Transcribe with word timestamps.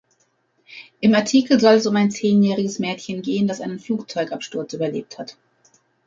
Im 0.99 1.13
Artikel 1.13 1.59
soll 1.59 1.75
es 1.75 1.85
um 1.85 1.95
ein 1.95 2.09
zehnjähriges 2.09 2.79
Mädchen 2.79 3.21
gehen, 3.21 3.47
das 3.47 3.61
einen 3.61 3.79
Flugzeugabsturz 3.79 4.73
überlebt 4.73 5.19
hat. 5.19 5.37